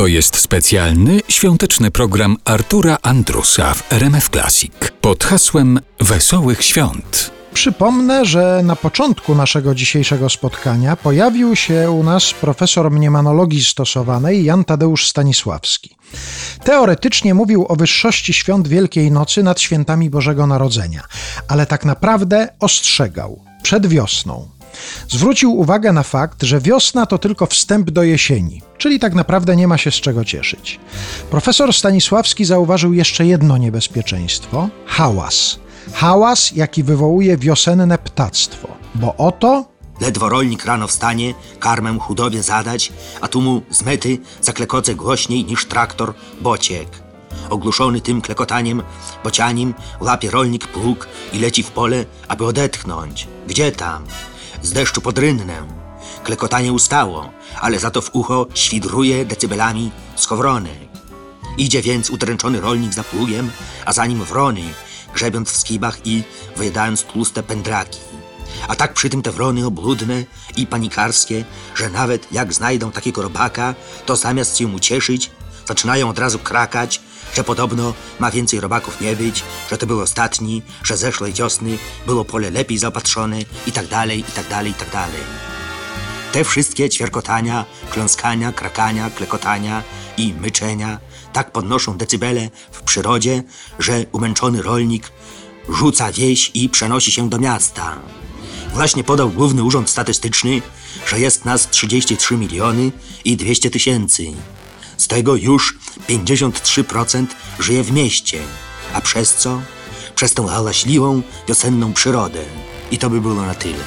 [0.00, 7.30] To jest specjalny, świąteczny program Artura Andrusa w RMF Classic pod hasłem Wesołych Świąt.
[7.54, 14.64] Przypomnę, że na początku naszego dzisiejszego spotkania pojawił się u nas profesor mniemanologii stosowanej Jan
[14.64, 15.96] Tadeusz Stanisławski.
[16.64, 21.02] Teoretycznie mówił o wyższości świąt Wielkiej Nocy nad świętami Bożego Narodzenia,
[21.48, 24.59] ale tak naprawdę ostrzegał przed wiosną.
[25.08, 29.68] Zwrócił uwagę na fakt, że wiosna to tylko wstęp do jesieni, czyli tak naprawdę nie
[29.68, 30.80] ma się z czego cieszyć.
[31.30, 35.58] Profesor Stanisławski zauważył jeszcze jedno niebezpieczeństwo hałas.
[35.92, 39.70] Hałas, jaki wywołuje wiosenne ptactwo, bo oto
[40.00, 45.66] Ledwo rolnik rano wstanie, karmę hudowie zadać, a tu mu z mety zaklekoce głośniej niż
[45.66, 46.88] traktor bociek.
[47.50, 48.82] Ogłuszony tym klekotaniem,
[49.24, 53.28] bocianim, łapie rolnik pług i leci w pole, aby odetchnąć.
[53.46, 54.04] Gdzie tam?
[54.62, 55.66] Z deszczu pod rynnę.
[56.24, 60.78] Klekotanie ustało, ale za to w ucho świdruje decybelami skowronek.
[61.58, 63.50] Idzie więc udręczony rolnik za pługiem,
[63.84, 64.62] a za nim wrony,
[65.14, 66.22] grzebiąc w skibach i
[66.56, 67.98] wyjadając tłuste pędraki.
[68.68, 70.24] A tak przy tym te wrony obludne
[70.56, 73.74] i panikarskie, że nawet jak znajdą takiego robaka,
[74.06, 75.30] to zamiast się mu cieszyć,
[75.70, 77.00] zaczynają od razu krakać,
[77.34, 82.24] że podobno ma więcej robaków nie być, że to był ostatni, że zeszłej wiosny było
[82.24, 85.20] pole lepiej zaopatrzone i tak dalej, i tak dalej, i tak dalej.
[86.32, 89.82] Te wszystkie ćwierkotania, kląskania, krakania, klekotania
[90.16, 90.98] i myczenia
[91.32, 93.42] tak podnoszą decybele w przyrodzie,
[93.78, 95.12] że umęczony rolnik
[95.68, 97.96] rzuca wieś i przenosi się do miasta.
[98.74, 100.62] Właśnie podał Główny Urząd Statystyczny,
[101.06, 102.92] że jest nas 33 miliony
[103.24, 104.32] i 200 tysięcy.
[105.00, 107.26] Z tego już 53%
[107.60, 108.38] żyje w mieście.
[108.92, 109.60] A przez co?
[110.14, 112.38] Przez tą hałaśliwą, wiosenną przyrodę.
[112.90, 113.78] I to by było na tyle.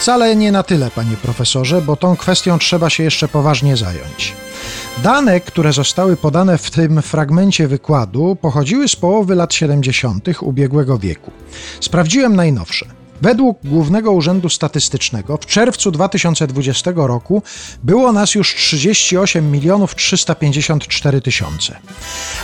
[0.00, 4.32] Wcale nie na tyle, panie profesorze, bo tą kwestią trzeba się jeszcze poważnie zająć.
[5.02, 10.28] Dane, które zostały podane w tym fragmencie wykładu, pochodziły z połowy lat 70.
[10.40, 11.30] ubiegłego wieku.
[11.80, 13.03] Sprawdziłem najnowsze.
[13.22, 17.42] Według Głównego Urzędu Statystycznego w czerwcu 2020 roku
[17.82, 21.78] było nas już 38 milionów 354 tysiące,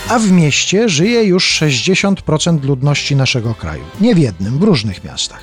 [0.09, 3.85] a w mieście żyje już 60% ludności naszego kraju.
[4.01, 5.41] Nie w jednym, w różnych miastach.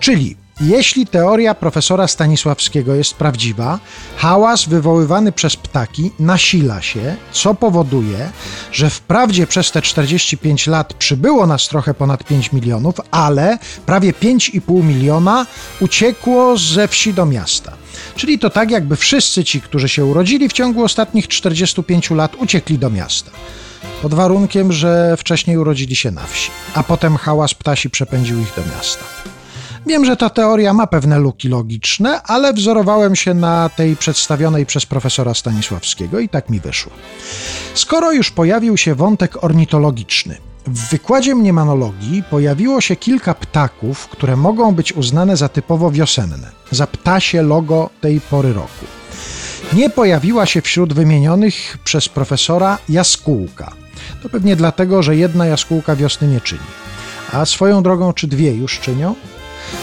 [0.00, 3.78] Czyli jeśli teoria profesora Stanisławskiego jest prawdziwa,
[4.16, 8.30] hałas wywoływany przez ptaki nasila się, co powoduje,
[8.72, 14.84] że wprawdzie przez te 45 lat przybyło nas trochę ponad 5 milionów, ale prawie 5,5
[14.84, 15.46] miliona
[15.80, 17.72] uciekło ze wsi do miasta.
[18.16, 22.78] Czyli to tak, jakby wszyscy ci, którzy się urodzili w ciągu ostatnich 45 lat, uciekli
[22.78, 23.30] do miasta.
[24.02, 28.62] Pod warunkiem, że wcześniej urodzili się na wsi, a potem hałas ptasi przepędził ich do
[28.76, 29.04] miasta.
[29.86, 34.86] Wiem, że ta teoria ma pewne luki logiczne, ale wzorowałem się na tej przedstawionej przez
[34.86, 36.92] profesora Stanisławskiego i tak mi wyszło.
[37.74, 40.38] Skoro już pojawił się wątek ornitologiczny,
[40.68, 46.86] w wykładzie mniemanologii pojawiło się kilka ptaków, które mogą być uznane za typowo wiosenne, za
[46.86, 48.86] ptasie logo tej pory roku.
[49.72, 53.72] Nie pojawiła się wśród wymienionych przez profesora jaskółka.
[54.22, 56.60] To pewnie dlatego, że jedna jaskółka wiosny nie czyni.
[57.32, 59.14] A swoją drogą, czy dwie już czynią?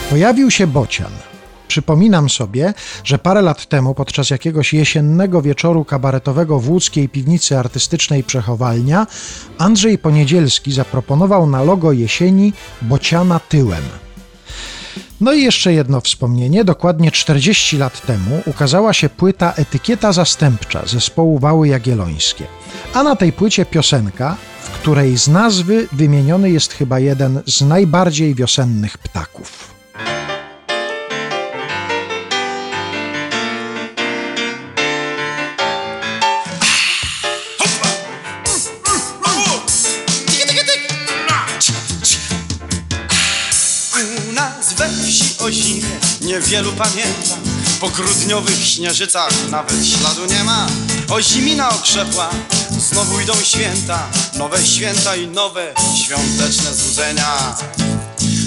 [0.10, 1.12] Pojawił się bocian.
[1.68, 2.74] Przypominam sobie,
[3.04, 9.08] że parę lat temu, podczas jakiegoś jesiennego wieczoru kabaretowego w łódzkiej piwnicy artystycznej Przechowalnia,
[9.58, 13.84] Andrzej Poniedzielski zaproponował na logo jesieni bociana tyłem.
[15.22, 16.64] No i jeszcze jedno wspomnienie.
[16.64, 22.46] Dokładnie 40 lat temu ukazała się płyta Etykieta Zastępcza zespołu Wały Jagiellońskie.
[22.94, 28.36] A na tej płycie piosenka, w której z nazwy wymieniony jest chyba jeden z najbardziej
[28.36, 29.75] wiosennych ptaków.
[46.46, 47.36] Niewielu pamięta
[47.80, 50.68] Po grudniowych śnieżycach nawet śladu nie ma.
[51.10, 52.30] O zimina okrzepła,
[52.90, 54.08] znowu idą święta.
[54.38, 55.74] Nowe święta i nowe
[56.06, 57.56] świąteczne złudzenia.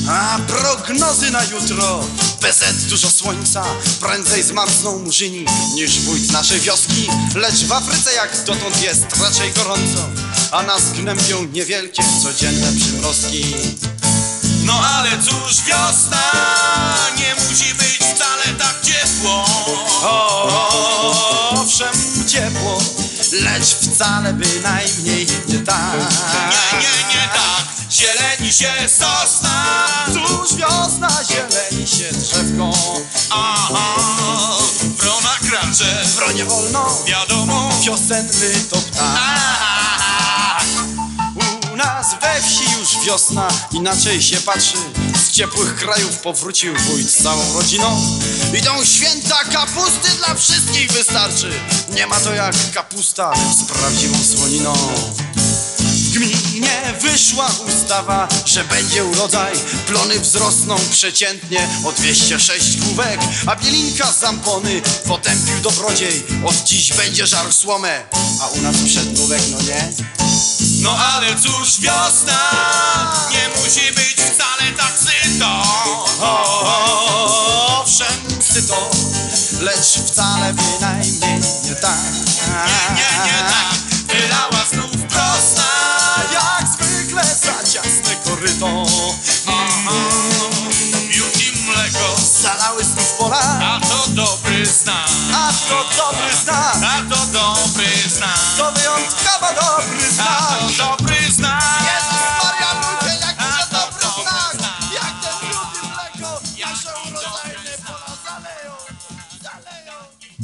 [0.09, 2.05] A prognozy na jutro.
[2.43, 3.65] Bezet dużo słońca.
[4.01, 5.45] Prędzej zmarzną murzyni
[5.75, 7.09] Niż wójt naszej wioski.
[7.35, 10.09] Lecz w Afryce jak dotąd jest raczej gorąco.
[10.53, 13.45] A nas gnębią niewielkie Codzienne przymrozki.
[14.65, 16.28] No ale cóż, wiosna
[24.09, 25.97] wcale bynajmniej nie tak.
[26.73, 29.65] Nie, nie, nie tak, zieleni się sosna.
[30.07, 32.73] Cóż, wiosna zieleni się drzewką.
[33.31, 34.57] Aha,
[34.99, 37.71] wrona wystarczy Wronie wolno, Wiadomo.
[37.83, 40.65] Wiosenny to ptak.
[41.73, 44.77] U nas we wsi już wiosna, inaczej się patrzy
[45.19, 48.19] Z ciepłych krajów powrócił wójt z całą rodziną.
[48.59, 51.51] Idą święta kapusty, dla wszystkich wystarczy.
[51.95, 54.75] Nie ma to jak kapusta z prawdziwą słoniną.
[55.85, 59.53] W gminie wyszła ustawa, że będzie urodzaj.
[59.87, 66.23] Plony wzrosną przeciętnie o 206 główek A bielinka z zampony potępił dobrodziej.
[66.45, 68.05] Od dziś będzie żar słomę,
[68.43, 69.93] a u nas przednówek no nie
[70.83, 72.39] No ale cóż wiosna
[73.31, 75.63] Nie musi być wcale tak syto.
[77.81, 78.91] Owszem, syto,
[79.61, 81.99] lecz wcale bynajmniej nie tak.
[82.67, 83.75] Nie, nie, nie tak
[84.09, 85.65] Wylała znów prosta
[86.33, 88.87] Jak zwykle za ciasne koryto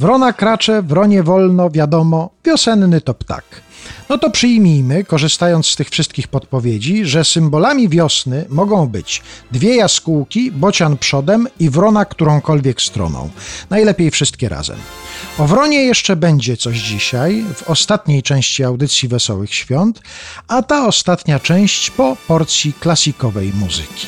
[0.05, 3.45] Wrona kracze, wronie wolno, wiadomo, wiosenny to ptak.
[4.09, 9.23] No to przyjmijmy, korzystając z tych wszystkich podpowiedzi, że symbolami wiosny mogą być
[9.53, 13.31] dwie jaskółki, bocian przodem i wrona którąkolwiek stroną.
[13.71, 14.77] Najlepiej wszystkie razem.
[15.39, 20.01] O wronie jeszcze będzie coś dzisiaj, w ostatniej części audycji Wesołych Świąt,
[20.49, 24.07] a ta ostatnia część po porcji klasikowej muzyki.